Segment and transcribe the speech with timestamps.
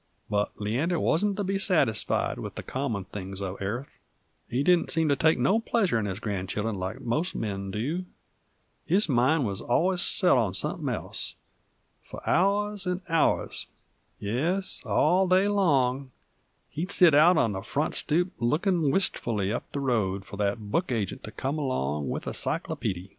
[0.31, 3.99] But Leander wuzn't to be satisfied with the common things uv airth;
[4.49, 8.05] he didn't seem to take no pleasure in his grandchildren like most men do;
[8.83, 11.35] his mind wuz allers sot on somethin' else,
[12.03, 13.67] for hours 'nd hours,
[14.17, 16.09] yes, all day long,
[16.71, 20.91] he'd set out on the front stoop lookin' wistfully up the road for that book
[20.91, 23.09] agent to come along with a cyclopeedy.